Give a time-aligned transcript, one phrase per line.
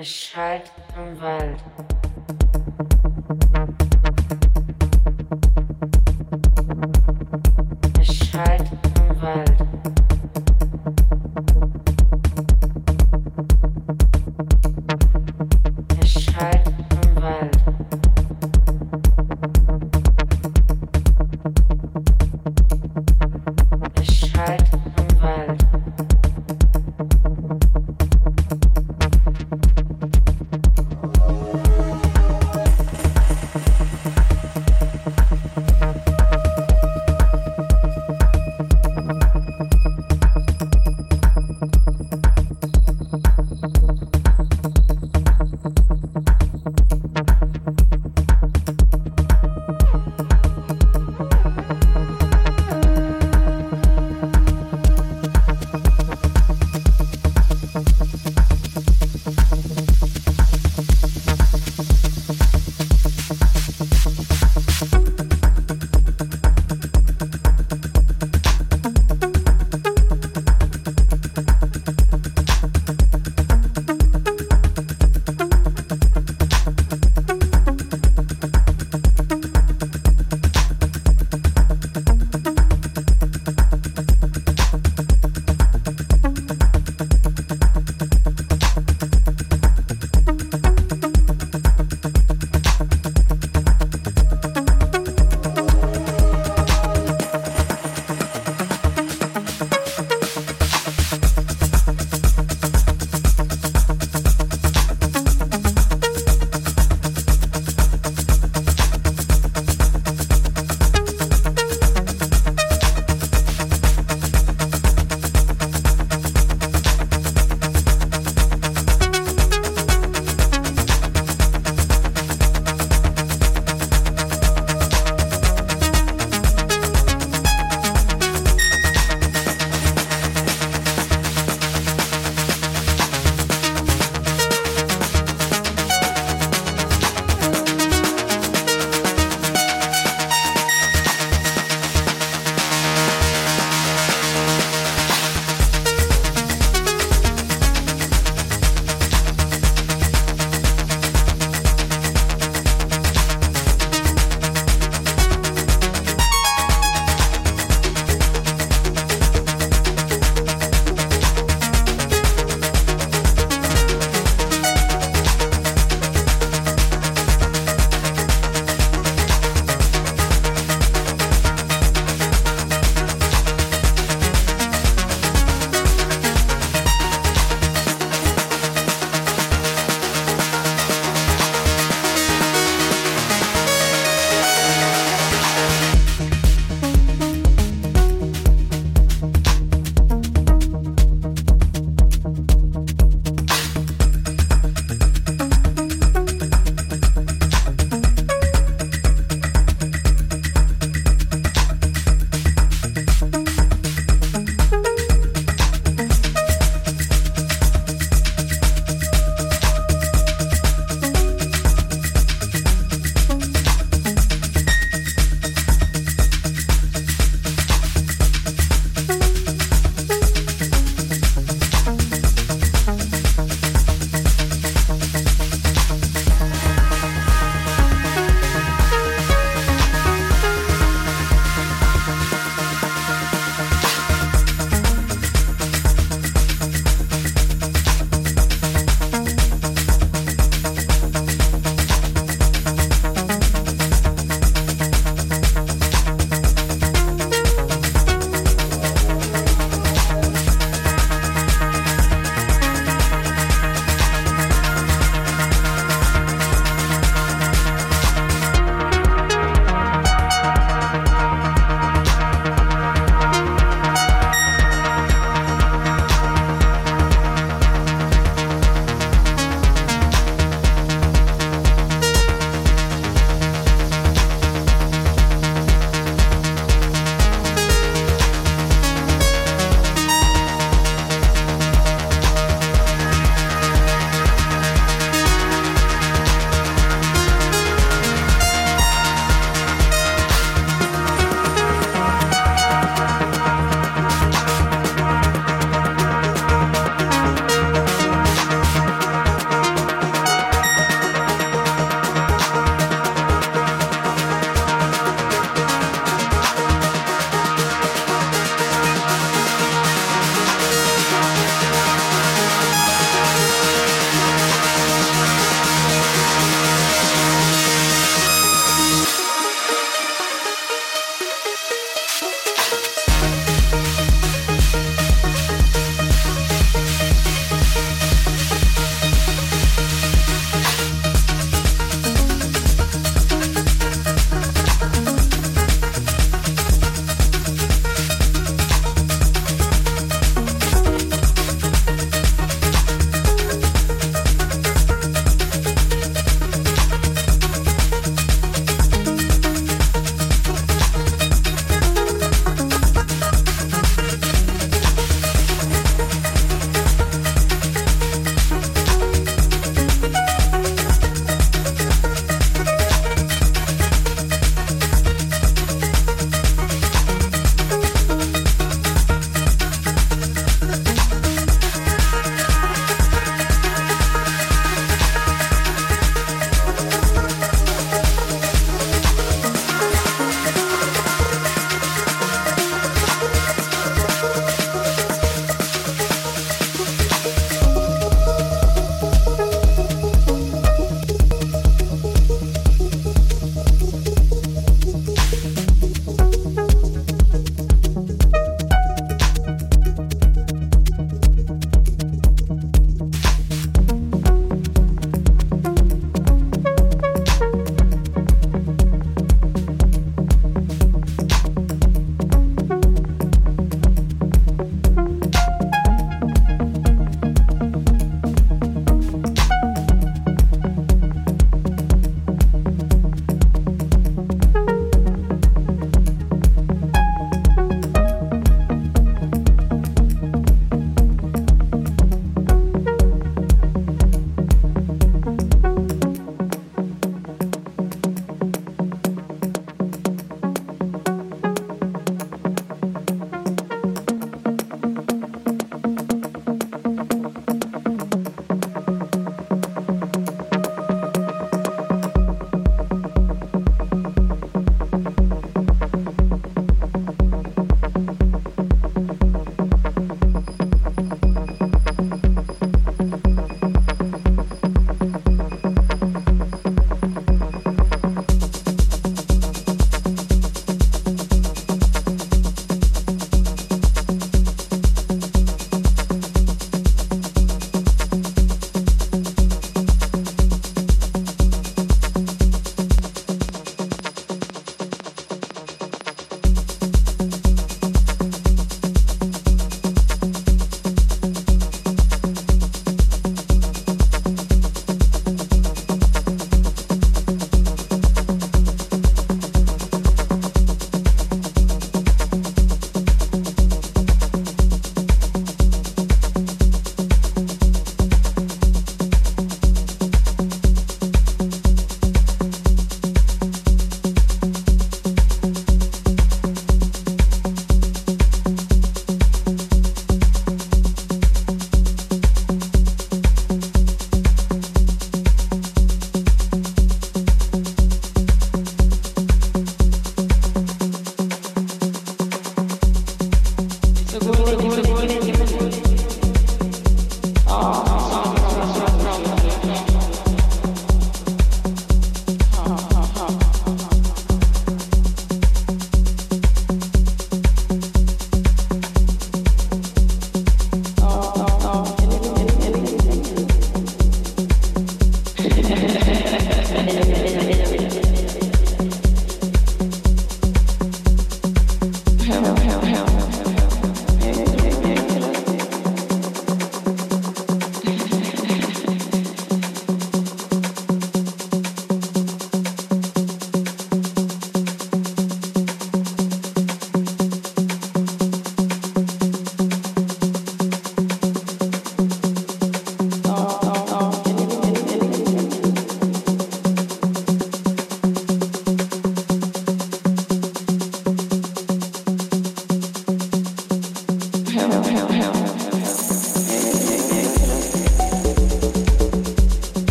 [0.00, 1.58] Es schallt im Wald.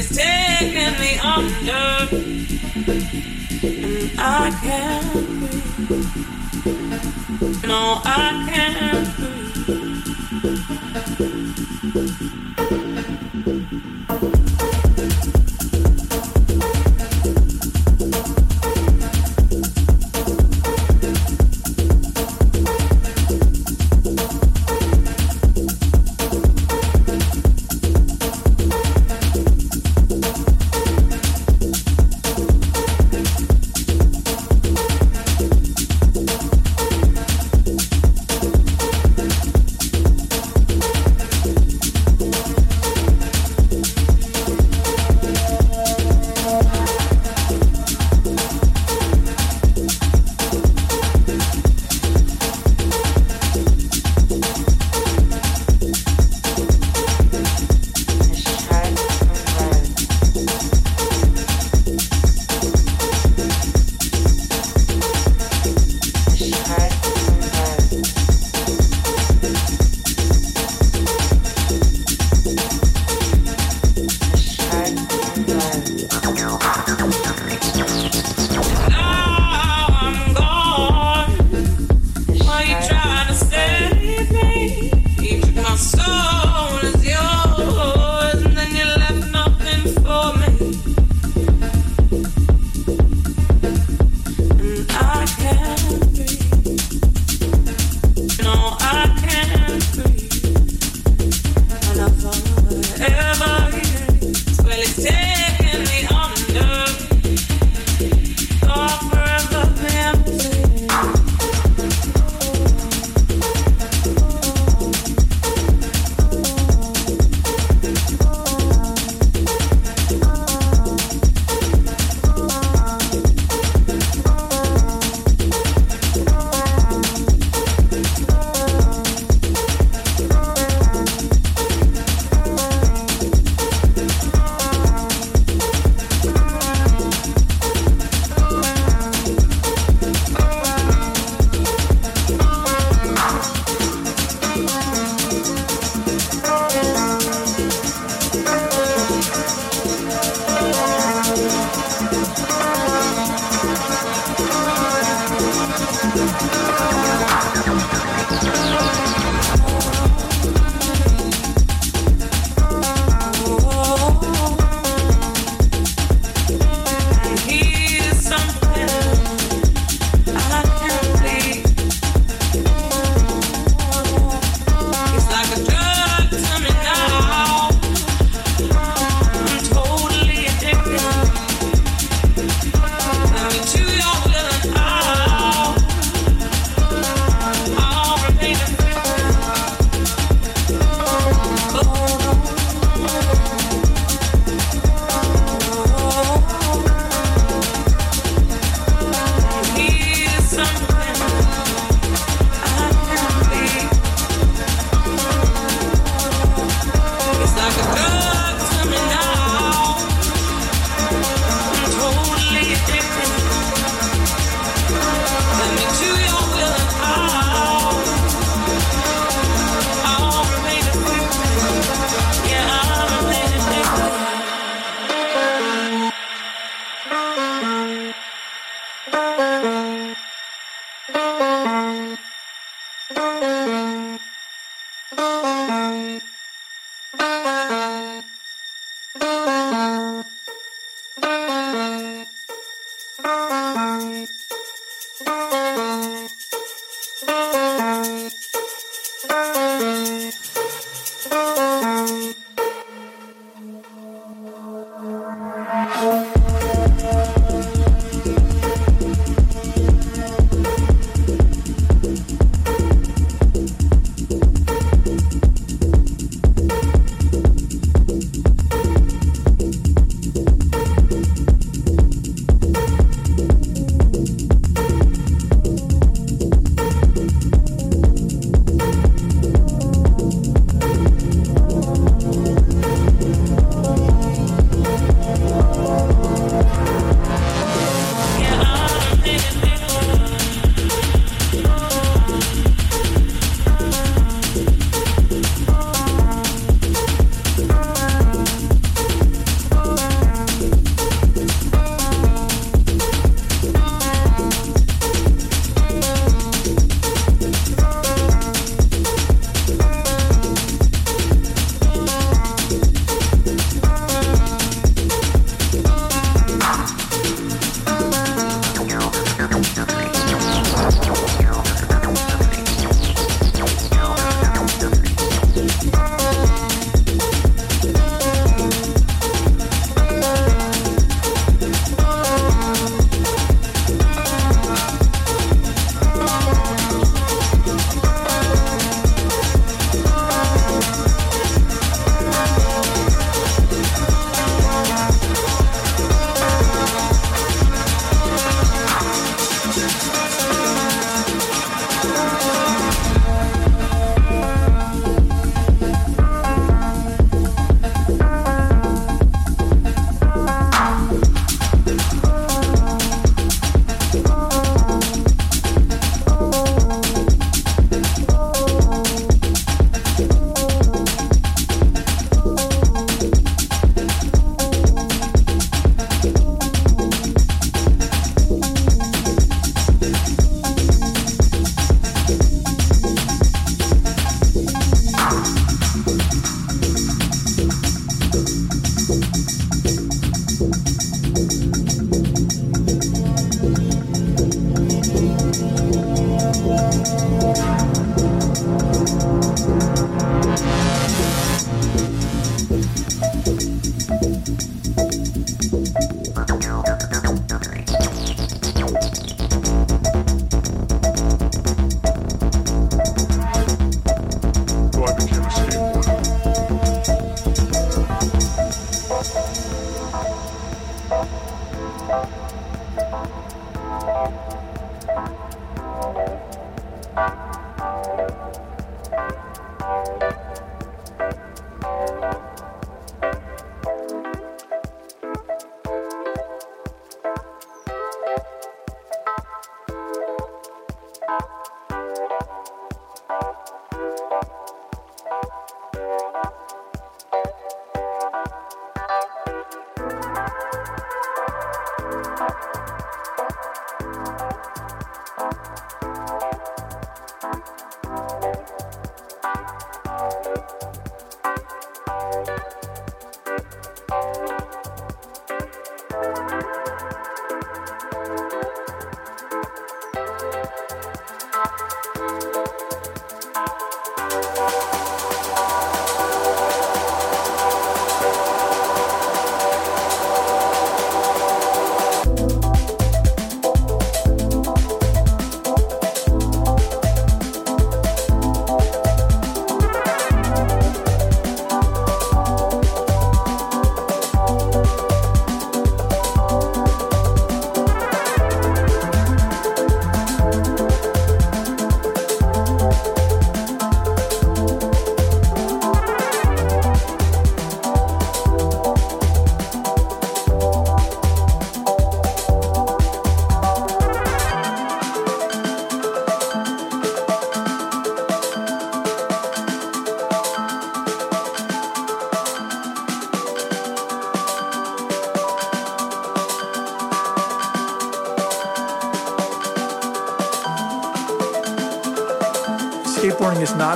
[0.00, 2.08] It's taking me under,
[3.62, 5.12] and I can't
[5.88, 7.66] breathe.
[7.66, 9.29] No, I can't breathe.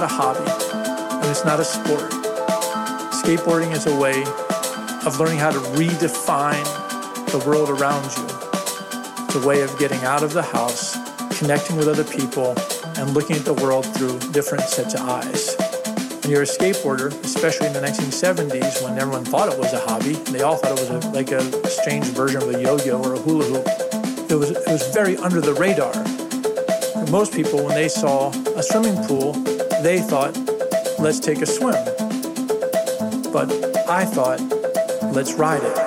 [0.04, 0.44] A hobby
[1.24, 2.10] and it's not a sport.
[3.24, 4.20] Skateboarding is a way
[5.06, 6.62] of learning how to redefine
[7.32, 8.26] the world around you.
[9.24, 10.98] It's a way of getting out of the house,
[11.38, 12.54] connecting with other people,
[12.98, 15.56] and looking at the world through different sets of eyes.
[16.20, 20.12] When you're a skateboarder, especially in the 1970s when everyone thought it was a hobby,
[20.32, 23.18] they all thought it was a, like a strange version of a yo-yo or a
[23.18, 24.30] hula hoop.
[24.30, 25.94] It was, it was very under the radar.
[25.94, 29.53] For most people, when they saw a swimming pool,
[29.84, 30.34] they thought,
[30.98, 31.74] let's take a swim.
[33.30, 33.52] But
[33.86, 34.40] I thought,
[35.12, 35.83] let's ride it.